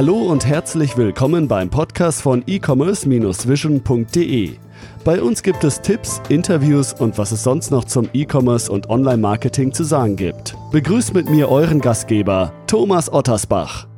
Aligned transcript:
Hallo 0.00 0.16
und 0.16 0.46
herzlich 0.46 0.96
willkommen 0.96 1.46
beim 1.46 1.68
Podcast 1.68 2.22
von 2.22 2.42
e-commerce-vision.de. 2.46 4.56
Bei 5.04 5.20
uns 5.20 5.42
gibt 5.42 5.62
es 5.62 5.82
Tipps, 5.82 6.22
Interviews 6.30 6.94
und 6.94 7.18
was 7.18 7.32
es 7.32 7.42
sonst 7.42 7.70
noch 7.70 7.84
zum 7.84 8.08
E-Commerce 8.14 8.72
und 8.72 8.88
Online-Marketing 8.88 9.74
zu 9.74 9.84
sagen 9.84 10.16
gibt. 10.16 10.56
Begrüßt 10.72 11.12
mit 11.12 11.28
mir 11.28 11.50
euren 11.50 11.82
Gastgeber, 11.82 12.54
Thomas 12.66 13.12
Ottersbach. 13.12 13.88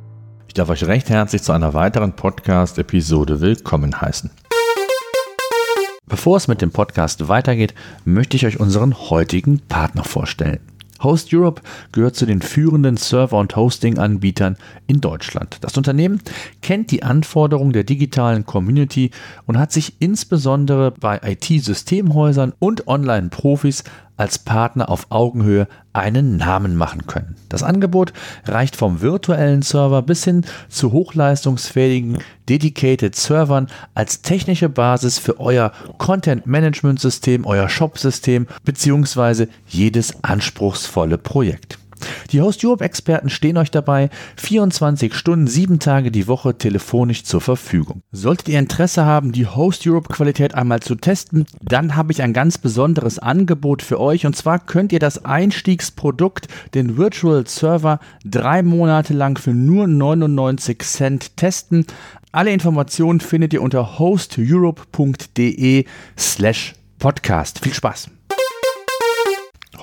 Ich 0.49 0.53
darf 0.53 0.69
euch 0.69 0.85
recht 0.85 1.09
herzlich 1.09 1.41
zu 1.41 1.53
einer 1.53 1.73
weiteren 1.73 2.11
Podcast-Episode 2.11 3.39
willkommen 3.39 4.01
heißen. 4.01 4.29
Bevor 6.05 6.35
es 6.35 6.49
mit 6.49 6.61
dem 6.61 6.71
Podcast 6.71 7.29
weitergeht, 7.29 7.73
möchte 8.03 8.35
ich 8.35 8.45
euch 8.45 8.59
unseren 8.59 8.93
heutigen 8.93 9.61
Partner 9.69 10.03
vorstellen. 10.03 10.59
Host 11.03 11.33
Europe 11.33 11.61
gehört 11.91 12.15
zu 12.15 12.25
den 12.25 12.41
führenden 12.41 12.97
Server- 12.97 13.39
und 13.39 13.55
Hosting-Anbietern 13.55 14.57
in 14.87 15.01
Deutschland. 15.01 15.57
Das 15.61 15.77
Unternehmen 15.77 16.21
kennt 16.61 16.91
die 16.91 17.03
Anforderungen 17.03 17.73
der 17.73 17.83
digitalen 17.83 18.45
Community 18.45 19.11
und 19.45 19.57
hat 19.57 19.71
sich 19.71 19.95
insbesondere 19.99 20.91
bei 20.91 21.19
IT-Systemhäusern 21.23 22.53
und 22.59 22.87
Online-Profis 22.87 23.83
als 24.17 24.39
Partner 24.39 24.89
auf 24.89 25.07
Augenhöhe 25.09 25.67
einen 25.93 26.37
Namen 26.37 26.75
machen 26.75 27.05
können. 27.07 27.35
Das 27.49 27.63
Angebot 27.63 28.13
reicht 28.45 28.75
vom 28.75 29.01
virtuellen 29.01 29.61
Server 29.61 30.01
bis 30.01 30.23
hin 30.23 30.45
zu 30.69 30.91
hochleistungsfähigen 30.91 32.17
Dedicated 32.49 33.15
Servern 33.15 33.67
als 33.93 34.21
technische 34.21 34.69
Basis 34.69 35.19
für 35.19 35.39
euer 35.39 35.71
Content 35.97 36.45
Management 36.47 36.99
System, 36.99 37.45
euer 37.45 37.69
Shop 37.69 37.97
System 37.97 38.47
bzw. 38.63 39.47
jedes 39.67 40.23
anspruchsvolle 40.23 41.17
Projekt. 41.17 41.77
Die 42.31 42.41
Host 42.41 42.63
Europe 42.63 42.83
Experten 42.83 43.29
stehen 43.29 43.57
euch 43.57 43.71
dabei 43.71 44.09
24 44.37 45.13
Stunden, 45.13 45.47
7 45.47 45.79
Tage 45.79 46.11
die 46.11 46.27
Woche 46.27 46.57
telefonisch 46.57 47.23
zur 47.23 47.41
Verfügung. 47.41 48.01
Solltet 48.11 48.49
ihr 48.49 48.59
Interesse 48.59 49.05
haben, 49.05 49.31
die 49.31 49.47
Host 49.47 49.85
Europe 49.87 50.13
Qualität 50.13 50.55
einmal 50.55 50.81
zu 50.81 50.95
testen, 50.95 51.45
dann 51.61 51.95
habe 51.95 52.11
ich 52.11 52.21
ein 52.21 52.33
ganz 52.33 52.57
besonderes 52.57 53.19
Angebot 53.19 53.81
für 53.81 53.99
euch 53.99 54.25
und 54.25 54.35
zwar 54.35 54.59
könnt 54.59 54.91
ihr 54.91 54.99
das 54.99 55.25
Einstiegsprodukt, 55.25 56.47
den 56.73 56.97
Virtual 56.97 57.45
Server, 57.47 57.99
drei 58.25 58.63
Monate 58.63 59.13
lang 59.13 59.37
für 59.37 59.53
nur 59.53 59.87
99 59.87 60.81
Cent 60.81 61.37
testen. 61.37 61.85
Alle 62.31 62.51
Informationen 62.51 63.19
findet 63.19 63.53
ihr 63.53 63.61
unter 63.61 63.99
hosteurope.de 63.99 65.85
slash 66.17 66.73
podcast. 66.97 67.59
Viel 67.59 67.73
Spaß! 67.73 68.09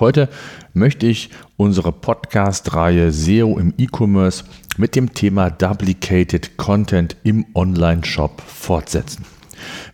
Heute 0.01 0.31
möchte 0.73 1.07
ich 1.07 1.29
unsere 1.59 1.93
Podcast-Reihe 1.93 3.13
SEO 3.13 3.59
im 3.59 3.75
E-Commerce 3.77 4.45
mit 4.79 4.97
dem 4.97 5.13
Thema 5.13 5.51
Duplicated 5.51 6.57
Content 6.57 7.17
im 7.23 7.45
Online-Shop 7.55 8.41
fortsetzen. 8.41 9.27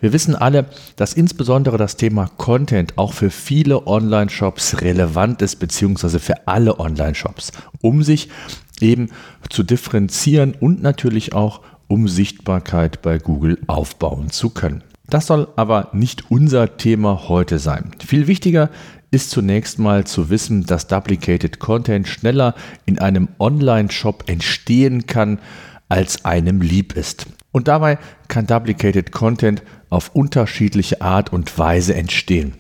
Wir 0.01 0.13
wissen 0.13 0.37
alle, 0.37 0.67
dass 0.95 1.13
insbesondere 1.13 1.77
das 1.77 1.97
Thema 1.97 2.31
Content 2.37 2.97
auch 2.97 3.15
für 3.15 3.31
viele 3.31 3.89
Online-Shops 3.89 4.81
relevant 4.81 5.43
ist, 5.43 5.57
beziehungsweise 5.57 6.21
für 6.21 6.47
alle 6.47 6.79
Online-Shops, 6.79 7.51
um 7.81 8.05
sich 8.05 8.29
eben 8.81 9.09
zu 9.51 9.65
differenzieren 9.65 10.55
und 10.55 10.83
natürlich 10.83 11.33
auch 11.33 11.63
um 11.89 12.07
Sichtbarkeit 12.07 13.03
bei 13.03 13.19
Google 13.19 13.59
aufbauen 13.67 14.31
zu 14.31 14.51
können. 14.51 14.85
Das 15.09 15.29
soll 15.29 15.49
aber 15.57 15.91
nicht 15.93 16.31
unser 16.31 16.77
Thema 16.77 17.29
heute 17.29 17.59
sein. 17.59 17.93
Viel 18.05 18.27
wichtiger 18.27 18.71
ist 19.17 19.31
zunächst 19.31 19.79
mal 19.79 20.05
zu 20.05 20.29
wissen, 20.29 20.67
dass 20.67 20.89
Duplicated 20.89 21.59
Content 21.59 22.07
schneller 22.07 22.55
in 22.85 22.99
einem 22.99 23.29
Online-Shop 23.39 24.25
entstehen 24.27 25.07
kann, 25.07 25.39
als 25.89 26.27
einem 26.27 26.61
lieb 26.61 26.93
ist. 26.93 27.27
Und 27.51 27.67
dabei 27.67 27.97
kann 28.29 28.47
Duplicated 28.47 29.13
Content 29.13 29.63
auf 29.89 30.15
unterschiedliche 30.15 31.01
Art 31.01 31.33
und 31.33 31.59
Weise 31.59 31.95
entstehen. 31.95 32.53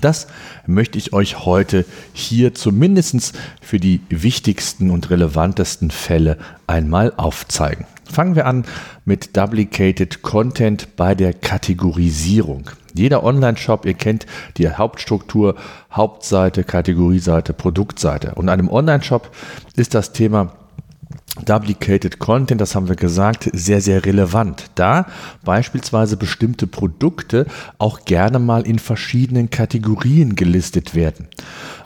Das 0.00 0.28
möchte 0.68 0.98
ich 0.98 1.12
euch 1.12 1.44
heute 1.44 1.84
hier 2.12 2.54
zumindest 2.54 3.36
für 3.60 3.80
die 3.80 4.02
wichtigsten 4.08 4.88
und 4.88 5.10
relevantesten 5.10 5.90
Fälle 5.90 6.38
einmal 6.68 7.12
aufzeigen. 7.16 7.86
Fangen 8.12 8.36
wir 8.36 8.44
an 8.44 8.66
mit 9.06 9.38
Duplicated 9.38 10.20
Content 10.20 10.96
bei 10.96 11.14
der 11.14 11.32
Kategorisierung. 11.32 12.64
Jeder 12.92 13.24
Online-Shop, 13.24 13.86
ihr 13.86 13.94
kennt 13.94 14.26
die 14.58 14.68
Hauptstruktur, 14.68 15.56
Hauptseite, 15.90 16.62
Kategorieseite, 16.62 17.54
Produktseite. 17.54 18.34
Und 18.34 18.50
einem 18.50 18.68
Online-Shop 18.68 19.30
ist 19.76 19.94
das 19.94 20.12
Thema 20.12 20.52
Duplicated 21.46 22.18
Content, 22.18 22.60
das 22.60 22.74
haben 22.74 22.88
wir 22.88 22.96
gesagt, 22.96 23.48
sehr, 23.54 23.80
sehr 23.80 24.04
relevant, 24.04 24.66
da 24.74 25.06
beispielsweise 25.42 26.18
bestimmte 26.18 26.66
Produkte 26.66 27.46
auch 27.78 28.04
gerne 28.04 28.38
mal 28.38 28.66
in 28.66 28.78
verschiedenen 28.78 29.48
Kategorien 29.48 30.36
gelistet 30.36 30.94
werden. 30.94 31.28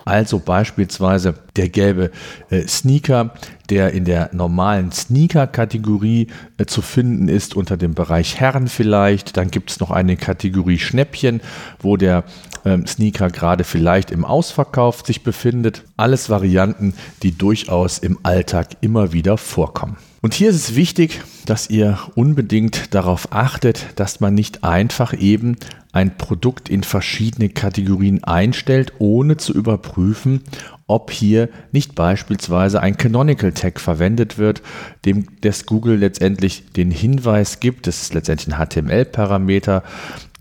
Also 0.06 0.38
beispielsweise 0.38 1.34
der 1.56 1.68
gelbe 1.68 2.12
äh, 2.48 2.62
Sneaker, 2.68 3.34
der 3.68 3.92
in 3.92 4.04
der 4.04 4.30
normalen 4.32 4.92
Sneaker-Kategorie 4.92 6.28
äh, 6.58 6.64
zu 6.64 6.80
finden 6.80 7.28
ist, 7.28 7.56
unter 7.56 7.76
dem 7.76 7.94
Bereich 7.94 8.38
Herren 8.38 8.68
vielleicht. 8.68 9.36
Dann 9.36 9.50
gibt 9.50 9.72
es 9.72 9.80
noch 9.80 9.90
eine 9.90 10.16
Kategorie 10.16 10.78
Schnäppchen, 10.78 11.40
wo 11.80 11.96
der 11.96 12.22
ähm, 12.64 12.86
Sneaker 12.86 13.30
gerade 13.30 13.64
vielleicht 13.64 14.12
im 14.12 14.24
Ausverkauf 14.24 15.02
sich 15.04 15.24
befindet. 15.24 15.82
Alles 15.96 16.30
Varianten, 16.30 16.94
die 17.24 17.36
durchaus 17.36 17.98
im 17.98 18.16
Alltag 18.22 18.76
immer 18.82 19.12
wieder 19.12 19.36
vorkommen. 19.36 19.96
Und 20.26 20.34
hier 20.34 20.50
ist 20.50 20.56
es 20.56 20.74
wichtig, 20.74 21.22
dass 21.44 21.70
ihr 21.70 22.00
unbedingt 22.16 22.92
darauf 22.94 23.32
achtet, 23.32 23.86
dass 23.94 24.18
man 24.18 24.34
nicht 24.34 24.64
einfach 24.64 25.16
eben 25.16 25.56
ein 25.92 26.18
Produkt 26.18 26.68
in 26.68 26.82
verschiedene 26.82 27.48
Kategorien 27.48 28.24
einstellt, 28.24 28.94
ohne 28.98 29.36
zu 29.36 29.52
überprüfen, 29.52 30.42
ob 30.88 31.10
hier 31.10 31.48
nicht 31.72 31.96
beispielsweise 31.96 32.80
ein 32.80 32.96
Canonical 32.96 33.52
Tag 33.52 33.80
verwendet 33.80 34.38
wird, 34.38 34.62
dem 35.04 35.26
das 35.40 35.66
Google 35.66 35.96
letztendlich 35.96 36.64
den 36.76 36.92
Hinweis 36.92 37.58
gibt, 37.58 37.88
das 37.88 38.02
ist 38.02 38.14
letztendlich 38.14 38.54
ein 38.54 38.66
HTML-Parameter, 38.66 39.82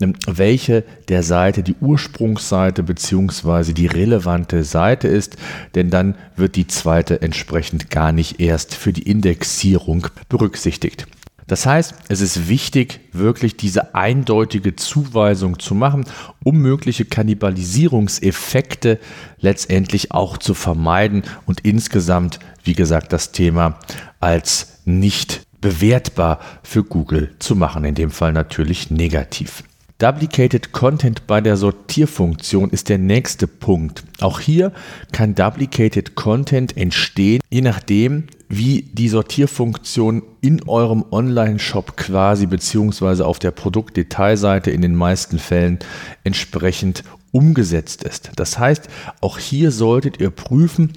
ähm, 0.00 0.14
welche 0.26 0.84
der 1.08 1.24
Seite 1.24 1.64
die 1.64 1.74
Ursprungsseite 1.80 2.84
bzw. 2.84 3.72
die 3.72 3.86
relevante 3.86 4.62
Seite 4.62 5.08
ist, 5.08 5.36
denn 5.74 5.90
dann 5.90 6.14
wird 6.36 6.54
die 6.54 6.68
zweite 6.68 7.22
entsprechend 7.22 7.90
gar 7.90 8.12
nicht 8.12 8.38
erst 8.38 8.74
für 8.76 8.92
die 8.92 9.10
Indexierung 9.10 10.06
berücksichtigt. 10.28 11.08
Das 11.46 11.64
heißt, 11.64 11.94
es 12.08 12.20
ist 12.20 12.48
wichtig, 12.48 13.00
wirklich 13.12 13.56
diese 13.56 13.94
eindeutige 13.94 14.74
Zuweisung 14.74 15.60
zu 15.60 15.76
machen, 15.76 16.04
um 16.42 16.58
mögliche 16.58 17.04
Kannibalisierungseffekte 17.04 18.98
letztendlich 19.38 20.10
auch 20.10 20.38
zu 20.38 20.54
vermeiden 20.54 21.22
und 21.46 21.60
insgesamt, 21.60 22.40
wie 22.64 22.74
gesagt, 22.74 23.12
das 23.12 23.30
Thema 23.30 23.78
als 24.18 24.80
nicht 24.84 25.42
bewertbar 25.60 26.40
für 26.64 26.82
Google 26.82 27.34
zu 27.38 27.54
machen, 27.54 27.84
in 27.84 27.94
dem 27.94 28.10
Fall 28.10 28.32
natürlich 28.32 28.90
negativ. 28.90 29.62
Duplicated 29.98 30.72
Content 30.72 31.26
bei 31.26 31.40
der 31.40 31.56
Sortierfunktion 31.56 32.68
ist 32.68 32.90
der 32.90 32.98
nächste 32.98 33.46
Punkt. 33.46 34.04
Auch 34.20 34.40
hier 34.40 34.72
kann 35.10 35.34
Duplicated 35.34 36.14
Content 36.14 36.76
entstehen, 36.76 37.40
je 37.48 37.62
nachdem, 37.62 38.24
wie 38.50 38.82
die 38.82 39.08
Sortierfunktion 39.08 40.22
in 40.42 40.68
eurem 40.68 41.02
Online-Shop 41.10 41.96
quasi 41.96 42.44
beziehungsweise 42.44 43.26
auf 43.26 43.38
der 43.38 43.52
Produktdetailseite 43.52 44.70
in 44.70 44.82
den 44.82 44.94
meisten 44.94 45.38
Fällen 45.38 45.78
entsprechend 46.24 47.02
umgesetzt 47.32 48.02
ist. 48.02 48.30
Das 48.36 48.58
heißt, 48.58 48.88
auch 49.20 49.38
hier 49.38 49.70
solltet 49.70 50.20
ihr 50.20 50.30
prüfen, 50.30 50.92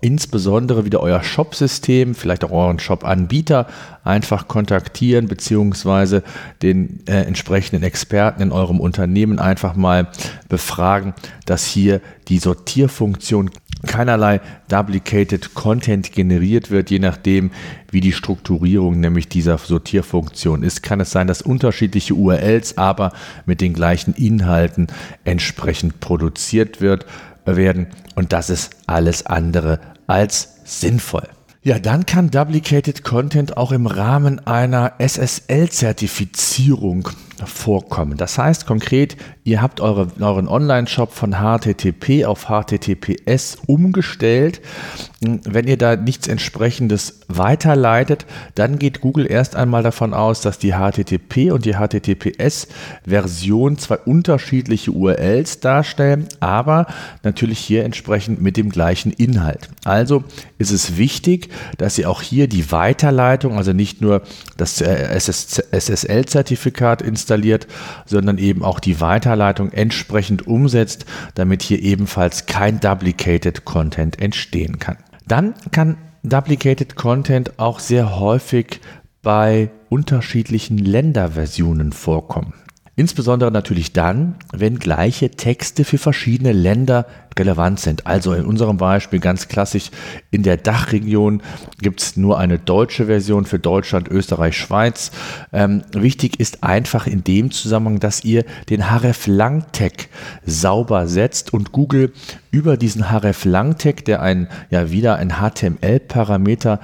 insbesondere 0.00 0.84
wieder 0.84 1.00
euer 1.00 1.22
Shop-System, 1.22 2.14
vielleicht 2.14 2.44
auch 2.44 2.52
euren 2.52 2.78
Shop-Anbieter 2.78 3.66
einfach 4.02 4.48
kontaktieren, 4.48 5.28
beziehungsweise 5.28 6.22
den 6.62 7.00
äh, 7.06 7.22
entsprechenden 7.22 7.82
Experten 7.82 8.42
in 8.42 8.52
eurem 8.52 8.80
Unternehmen 8.80 9.38
einfach 9.38 9.76
mal 9.76 10.08
befragen, 10.48 11.14
dass 11.44 11.66
hier 11.66 12.00
die 12.28 12.38
Sortierfunktion 12.38 13.50
keinerlei 13.86 14.40
Duplicated 14.68 15.54
Content 15.54 16.12
generiert 16.12 16.70
wird, 16.70 16.90
je 16.90 16.98
nachdem, 16.98 17.50
wie 17.90 18.00
die 18.00 18.12
Strukturierung 18.12 19.00
nämlich 19.00 19.28
dieser 19.28 19.58
Sortierfunktion 19.58 20.62
ist. 20.62 20.82
Kann 20.82 21.00
es 21.00 21.10
sein, 21.10 21.26
dass 21.26 21.42
unterschiedliche 21.42 22.14
URLs 22.14 22.78
aber 22.78 23.12
mit 23.46 23.60
den 23.60 23.72
gleichen 23.72 24.14
Inhalten 24.14 24.88
entsprechend 25.24 26.00
produziert 26.00 26.80
wird, 26.80 27.06
werden 27.46 27.88
und 28.14 28.32
das 28.32 28.50
ist 28.50 28.70
alles 28.86 29.26
andere 29.26 29.80
als 30.06 30.60
sinnvoll. 30.64 31.28
Ja, 31.62 31.78
dann 31.78 32.04
kann 32.04 32.30
Duplicated 32.30 33.04
Content 33.04 33.56
auch 33.56 33.72
im 33.72 33.86
Rahmen 33.86 34.46
einer 34.46 34.92
SSL-Zertifizierung 34.98 37.08
vorkommen. 37.44 38.16
Das 38.16 38.38
heißt 38.38 38.66
konkret, 38.66 39.16
ihr 39.44 39.62
habt 39.62 39.80
eure, 39.80 40.08
euren 40.20 40.48
Online-Shop 40.48 41.12
von 41.12 41.32
HTTP 41.32 42.24
auf 42.24 42.46
HTTPS 42.46 43.58
umgestellt. 43.66 44.60
Wenn 45.20 45.66
ihr 45.66 45.78
da 45.78 45.96
nichts 45.96 46.28
entsprechendes 46.28 47.20
weiterleitet, 47.28 48.26
dann 48.54 48.78
geht 48.78 49.00
Google 49.00 49.30
erst 49.30 49.56
einmal 49.56 49.82
davon 49.82 50.14
aus, 50.14 50.40
dass 50.40 50.58
die 50.58 50.72
HTTP 50.72 51.50
und 51.50 51.64
die 51.64 51.74
HTTPS-Version 51.74 53.78
zwei 53.78 53.96
unterschiedliche 53.98 54.90
URLs 54.90 55.60
darstellen, 55.60 56.26
aber 56.40 56.86
natürlich 57.22 57.58
hier 57.58 57.84
entsprechend 57.84 58.42
mit 58.42 58.56
dem 58.56 58.70
gleichen 58.70 59.12
Inhalt. 59.12 59.68
Also 59.84 60.24
ist 60.58 60.70
es 60.70 60.96
wichtig, 60.96 61.50
dass 61.78 61.98
ihr 61.98 62.10
auch 62.10 62.22
hier 62.22 62.48
die 62.48 62.70
Weiterleitung, 62.70 63.56
also 63.56 63.72
nicht 63.72 64.00
nur 64.00 64.22
das 64.56 64.80
SSL-Zertifikat 64.80 67.02
installiert, 67.02 67.24
sondern 68.06 68.38
eben 68.38 68.62
auch 68.62 68.80
die 68.80 69.00
Weiterleitung 69.00 69.72
entsprechend 69.72 70.46
umsetzt, 70.46 71.06
damit 71.34 71.62
hier 71.62 71.80
ebenfalls 71.82 72.46
kein 72.46 72.80
Duplicated 72.80 73.64
Content 73.64 74.20
entstehen 74.20 74.78
kann. 74.78 74.96
Dann 75.26 75.54
kann 75.70 75.96
Duplicated 76.22 76.96
Content 76.96 77.58
auch 77.58 77.78
sehr 77.80 78.18
häufig 78.18 78.80
bei 79.22 79.70
unterschiedlichen 79.88 80.78
Länderversionen 80.78 81.92
vorkommen. 81.92 82.54
Insbesondere 82.96 83.50
natürlich 83.50 83.92
dann, 83.92 84.36
wenn 84.52 84.78
gleiche 84.78 85.30
Texte 85.30 85.84
für 85.84 85.98
verschiedene 85.98 86.52
Länder 86.52 87.06
relevant 87.36 87.80
sind. 87.80 88.06
Also 88.06 88.32
in 88.34 88.44
unserem 88.44 88.76
Beispiel 88.76 89.18
ganz 89.18 89.48
klassisch, 89.48 89.90
in 90.30 90.44
der 90.44 90.56
Dachregion 90.56 91.42
gibt 91.80 92.00
es 92.00 92.16
nur 92.16 92.38
eine 92.38 92.60
deutsche 92.60 93.06
Version 93.06 93.46
für 93.46 93.58
Deutschland, 93.58 94.06
Österreich, 94.08 94.56
Schweiz. 94.56 95.10
Ähm, 95.52 95.82
wichtig 95.92 96.38
ist 96.38 96.62
einfach 96.62 97.08
in 97.08 97.24
dem 97.24 97.50
Zusammenhang, 97.50 97.98
dass 97.98 98.22
ihr 98.22 98.44
den 98.70 98.90
href 98.90 99.26
lang 99.26 99.66
tag 99.72 100.08
sauber 100.46 101.08
setzt 101.08 101.52
und 101.52 101.72
Google 101.72 102.12
über 102.52 102.76
diesen 102.76 103.10
href 103.10 103.44
lang 103.44 103.76
tag 103.76 104.04
der 104.04 104.22
ein, 104.22 104.48
ja 104.70 104.92
wieder 104.92 105.16
ein 105.16 105.34
HTML-Parameter 105.40 106.78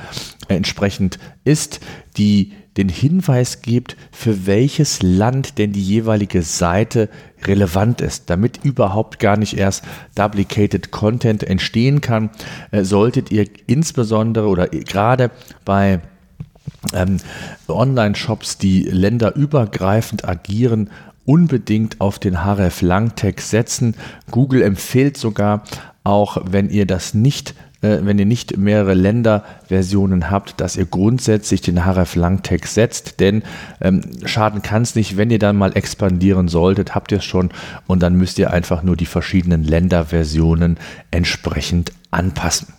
entsprechend 0.49 1.21
ist, 1.45 1.79
die 2.17 2.53
den 2.77 2.89
Hinweis 2.89 3.63
gibt, 3.63 3.97
für 4.13 4.47
welches 4.47 5.03
Land 5.03 5.59
denn 5.59 5.73
die 5.73 5.83
jeweilige 5.83 6.43
Seite 6.43 7.09
relevant 7.45 8.01
ist, 8.01 8.31
damit 8.31 8.61
überhaupt 8.63 9.19
gar 9.19 9.37
nicht 9.37 9.57
erst 9.57 9.85
duplicated 10.15 10.91
Content 10.91 11.43
entstehen 11.43 12.01
kann, 12.01 12.31
äh, 12.71 12.85
solltet 12.85 13.31
ihr 13.31 13.47
insbesondere 13.67 14.47
oder 14.47 14.69
gerade 14.69 15.31
bei 15.65 16.01
ähm, 16.95 17.19
Online-Shops, 17.69 18.59
die 18.59 18.83
länderübergreifend 18.83 20.29
agieren, 20.29 20.91
unbedingt 21.25 22.01
auf 22.01 22.19
den 22.19 22.45
href-lang-Tag 22.45 23.41
setzen. 23.41 23.95
Google 24.31 24.63
empfiehlt 24.63 25.17
sogar, 25.17 25.65
auch 26.05 26.39
wenn 26.45 26.71
ihr 26.71 26.87
das 26.87 27.15
nicht 27.15 27.55
wenn 27.81 28.19
ihr 28.19 28.27
nicht 28.27 28.57
mehrere 28.57 28.95
Länderversionen 28.95 30.31
habt, 30.31 30.61
dass 30.61 30.77
ihr 30.77 30.87
grundsätzlich 30.87 31.63
den 31.63 31.85
href-lang-Tag 31.85 32.67
setzt, 32.67 33.21
denn 33.21 33.43
ähm, 33.81 34.03
schaden 34.25 34.63
kann 34.63 34.83
es 34.83 34.95
nicht, 34.95 35.17
wenn 35.17 35.31
ihr 35.31 35.39
dann 35.39 35.57
mal 35.57 35.77
expandieren 35.77 36.49
solltet, 36.49 36.95
habt 36.95 37.13
ihr 37.13 37.19
es 37.19 37.25
schon 37.25 37.51
und 37.87 38.03
dann 38.03 38.17
müsst 38.17 38.39
ihr 38.39 38.51
einfach 38.53 38.83
nur 38.83 38.97
die 38.97 39.07
verschiedenen 39.07 39.65
Länderversionen 39.65 40.79
entsprechend 41.11 41.93
anpassen. 42.11 42.75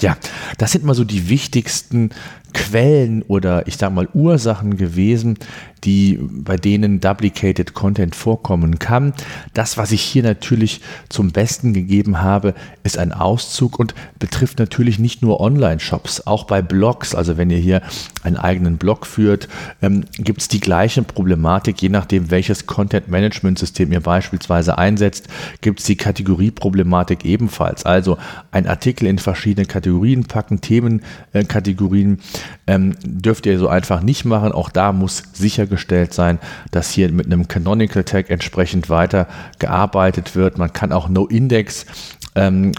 Ja, 0.00 0.16
das 0.58 0.72
sind 0.72 0.84
mal 0.84 0.94
so 0.94 1.04
die 1.04 1.28
wichtigsten 1.28 2.10
Quellen 2.52 3.22
oder 3.22 3.66
ich 3.66 3.76
sage 3.76 3.94
mal 3.94 4.08
Ursachen 4.14 4.76
gewesen, 4.76 5.38
die 5.84 6.18
bei 6.20 6.56
denen 6.56 7.00
Duplicated 7.00 7.74
Content 7.74 8.14
vorkommen 8.14 8.78
kann. 8.78 9.12
Das, 9.52 9.76
was 9.76 9.90
ich 9.92 10.00
hier 10.00 10.22
natürlich 10.22 10.80
zum 11.08 11.32
Besten 11.32 11.72
gegeben 11.72 12.22
habe, 12.22 12.54
ist 12.84 12.98
ein 12.98 13.12
Auszug 13.12 13.78
und 13.78 13.94
betrifft 14.18 14.58
natürlich 14.58 14.98
nicht 14.98 15.22
nur 15.22 15.40
Online-Shops, 15.40 16.26
auch 16.26 16.44
bei 16.44 16.62
Blogs. 16.62 17.14
Also 17.14 17.36
wenn 17.36 17.50
ihr 17.50 17.58
hier 17.58 17.82
einen 18.22 18.36
eigenen 18.36 18.76
Blog 18.76 19.06
führt, 19.06 19.48
ähm, 19.80 20.04
gibt 20.18 20.42
es 20.42 20.48
die 20.48 20.60
gleiche 20.60 21.02
Problematik, 21.02 21.82
je 21.82 21.88
nachdem, 21.88 22.30
welches 22.30 22.66
Content-Management-System 22.66 23.90
ihr 23.90 24.00
beispielsweise 24.00 24.78
einsetzt, 24.78 25.28
gibt 25.60 25.80
es 25.80 25.86
die 25.86 25.96
Kategorieproblematik 25.96 27.24
ebenfalls. 27.24 27.84
Also 27.84 28.18
ein 28.52 28.66
Artikel 28.68 29.06
in 29.06 29.18
verschiedene 29.18 29.66
Kategorien 29.66 30.24
packen, 30.24 30.60
Themenkategorien. 30.60 32.14
Äh, 32.14 32.18
ähm, 32.66 32.94
dürft 33.02 33.46
ihr 33.46 33.58
so 33.58 33.68
einfach 33.68 34.02
nicht 34.02 34.24
machen. 34.24 34.52
Auch 34.52 34.70
da 34.70 34.92
muss 34.92 35.22
sichergestellt 35.32 36.14
sein, 36.14 36.38
dass 36.70 36.90
hier 36.90 37.10
mit 37.12 37.26
einem 37.26 37.48
Canonical 37.48 38.04
Tag 38.04 38.30
entsprechend 38.30 38.88
weiter 38.90 39.26
gearbeitet 39.58 40.36
wird. 40.36 40.58
Man 40.58 40.72
kann 40.72 40.92
auch 40.92 41.08
No-Index 41.08 41.86
ähm, 42.34 42.72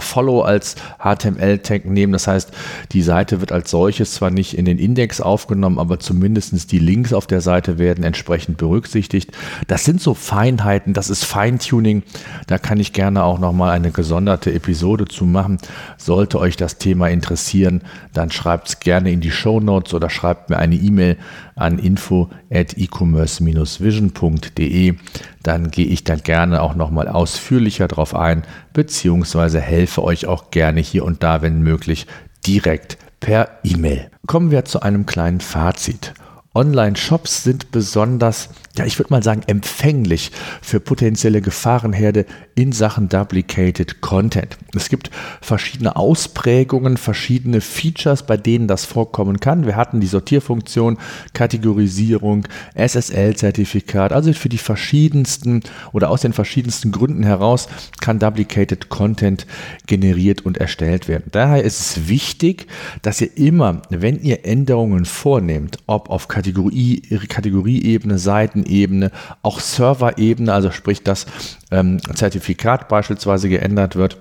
Follow 0.00 0.42
als 0.42 0.76
HTML-Tag 0.98 1.84
nehmen. 1.84 2.12
Das 2.12 2.26
heißt, 2.26 2.52
die 2.92 3.02
Seite 3.02 3.40
wird 3.40 3.52
als 3.52 3.70
solches 3.70 4.14
zwar 4.14 4.30
nicht 4.30 4.56
in 4.56 4.64
den 4.64 4.78
Index 4.78 5.20
aufgenommen, 5.20 5.78
aber 5.78 5.98
zumindest 5.98 6.72
die 6.72 6.78
Links 6.78 7.12
auf 7.12 7.26
der 7.26 7.40
Seite 7.40 7.78
werden 7.78 8.04
entsprechend 8.04 8.56
berücksichtigt. 8.56 9.32
Das 9.66 9.84
sind 9.84 10.00
so 10.00 10.14
Feinheiten, 10.14 10.94
das 10.94 11.10
ist 11.10 11.24
Feintuning. 11.24 12.02
Da 12.46 12.58
kann 12.58 12.78
ich 12.78 12.92
gerne 12.92 13.24
auch 13.24 13.38
nochmal 13.38 13.70
eine 13.70 13.90
gesonderte 13.90 14.52
Episode 14.52 15.06
zu 15.06 15.24
machen. 15.24 15.58
Sollte 15.96 16.38
euch 16.38 16.56
das 16.56 16.78
Thema 16.78 17.08
interessieren, 17.08 17.82
dann 18.12 18.30
schreibt 18.30 18.68
es 18.68 18.80
gerne 18.80 19.10
in 19.10 19.20
die 19.20 19.30
Show 19.30 19.60
Notes 19.60 19.94
oder 19.94 20.10
schreibt 20.10 20.50
mir 20.50 20.58
eine 20.58 20.76
E-Mail 20.76 21.16
an 21.56 21.78
info 21.78 22.30
at 22.50 22.76
e-commerce-vision.de. 22.76 24.94
Dann 25.42 25.70
gehe 25.70 25.86
ich 25.86 26.04
da 26.04 26.16
gerne 26.16 26.62
auch 26.62 26.74
nochmal 26.74 27.08
ausführlicher 27.08 27.88
drauf 27.88 28.14
ein, 28.14 28.42
beziehungsweise 28.72 29.60
helfe 29.60 30.02
euch 30.02 30.26
auch 30.26 30.50
gerne 30.50 30.80
hier 30.80 31.04
und 31.04 31.22
da, 31.22 31.42
wenn 31.42 31.62
möglich, 31.62 32.06
direkt 32.46 32.98
per 33.20 33.48
E-Mail. 33.64 34.10
Kommen 34.26 34.50
wir 34.50 34.64
zu 34.64 34.80
einem 34.80 35.06
kleinen 35.06 35.40
Fazit. 35.40 36.14
Online-Shops 36.52 37.44
sind 37.44 37.70
besonders, 37.70 38.48
ja, 38.76 38.84
ich 38.84 38.98
würde 38.98 39.12
mal 39.12 39.22
sagen, 39.22 39.42
empfänglich 39.46 40.32
für 40.60 40.80
potenzielle 40.80 41.42
Gefahrenherde 41.42 42.26
in 42.56 42.72
Sachen 42.72 43.08
Duplicated 43.08 44.00
Content. 44.00 44.58
Es 44.74 44.88
gibt 44.88 45.12
verschiedene 45.40 45.94
Ausprägungen, 45.94 46.96
verschiedene 46.96 47.60
Features, 47.60 48.24
bei 48.26 48.36
denen 48.36 48.66
das 48.66 48.84
vorkommen 48.84 49.38
kann. 49.38 49.64
Wir 49.64 49.76
hatten 49.76 50.00
die 50.00 50.08
Sortierfunktion, 50.08 50.98
Kategorisierung, 51.34 52.48
SSL-Zertifikat, 52.74 54.12
also 54.12 54.32
für 54.32 54.48
die 54.48 54.58
verschiedensten 54.58 55.62
oder 55.92 56.10
aus 56.10 56.22
den 56.22 56.32
verschiedensten 56.32 56.90
Gründen 56.90 57.22
heraus 57.22 57.68
kann 58.00 58.18
Duplicated 58.18 58.88
Content 58.88 59.46
generiert 59.86 60.44
und 60.44 60.58
erstellt 60.58 61.06
werden. 61.06 61.28
Daher 61.30 61.62
ist 61.62 61.80
es 61.80 62.08
wichtig, 62.08 62.66
dass 63.02 63.20
ihr 63.20 63.36
immer, 63.36 63.82
wenn 63.88 64.20
ihr 64.20 64.44
Änderungen 64.44 65.04
vornehmt, 65.04 65.78
ob 65.86 66.10
auf 66.10 66.26
Kategorie, 66.40 67.02
Kategorieebene, 67.28 68.18
Seitenebene, 68.18 69.10
auch 69.42 69.60
Serverebene, 69.60 70.52
also 70.52 70.70
sprich 70.70 71.02
das 71.02 71.26
ähm, 71.70 71.98
Zertifikat 72.14 72.88
beispielsweise 72.88 73.50
geändert 73.50 73.96
wird, 73.96 74.16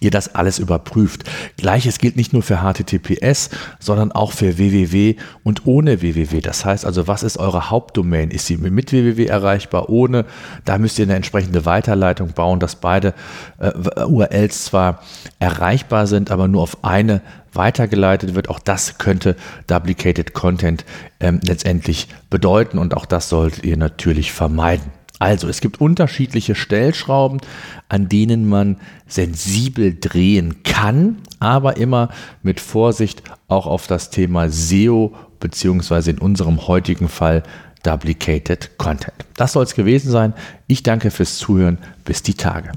ihr 0.00 0.10
das 0.10 0.34
alles 0.34 0.58
überprüft. 0.58 1.24
Gleiches 1.56 1.98
gilt 1.98 2.16
nicht 2.16 2.32
nur 2.32 2.42
für 2.42 2.58
HTTPS, 2.58 3.50
sondern 3.78 4.12
auch 4.12 4.32
für 4.32 4.58
www 4.58 5.16
und 5.42 5.66
ohne 5.66 6.02
www. 6.02 6.40
Das 6.40 6.64
heißt 6.64 6.84
also, 6.84 7.08
was 7.08 7.22
ist 7.22 7.38
eure 7.38 7.70
Hauptdomain? 7.70 8.30
Ist 8.30 8.46
sie 8.46 8.56
mit 8.56 8.92
www 8.92 9.26
erreichbar, 9.26 9.88
ohne? 9.88 10.24
Da 10.64 10.78
müsst 10.78 10.98
ihr 10.98 11.04
eine 11.04 11.14
entsprechende 11.14 11.64
Weiterleitung 11.64 12.32
bauen, 12.32 12.60
dass 12.60 12.76
beide 12.76 13.14
äh, 13.58 13.72
URLs 14.04 14.64
zwar 14.64 15.02
erreichbar 15.38 16.06
sind, 16.06 16.30
aber 16.30 16.48
nur 16.48 16.62
auf 16.62 16.84
eine 16.84 17.22
weitergeleitet 17.52 18.34
wird. 18.34 18.48
Auch 18.48 18.58
das 18.58 18.98
könnte 18.98 19.36
Duplicated 19.66 20.34
Content 20.34 20.84
ähm, 21.20 21.40
letztendlich 21.42 22.08
bedeuten 22.30 22.78
und 22.78 22.94
auch 22.96 23.06
das 23.06 23.28
solltet 23.28 23.64
ihr 23.64 23.76
natürlich 23.76 24.32
vermeiden. 24.32 24.95
Also, 25.18 25.48
es 25.48 25.60
gibt 25.60 25.80
unterschiedliche 25.80 26.54
Stellschrauben, 26.54 27.40
an 27.88 28.08
denen 28.08 28.48
man 28.48 28.76
sensibel 29.06 29.96
drehen 29.98 30.62
kann, 30.62 31.18
aber 31.38 31.78
immer 31.78 32.10
mit 32.42 32.60
Vorsicht 32.60 33.22
auch 33.48 33.66
auf 33.66 33.86
das 33.86 34.10
Thema 34.10 34.50
SEO 34.50 35.14
beziehungsweise 35.40 36.10
in 36.10 36.18
unserem 36.18 36.66
heutigen 36.66 37.08
Fall 37.08 37.42
Duplicated 37.82 38.78
Content. 38.78 39.14
Das 39.36 39.52
soll 39.52 39.64
es 39.64 39.74
gewesen 39.74 40.10
sein. 40.10 40.34
Ich 40.66 40.82
danke 40.82 41.10
fürs 41.10 41.38
Zuhören. 41.38 41.78
Bis 42.04 42.22
die 42.22 42.34
Tage. 42.34 42.72